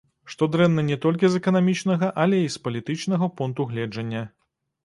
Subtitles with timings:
[0.33, 4.27] Што дрэнна не толькі з эканамічнага, але і з палітычнага пункту гледжання.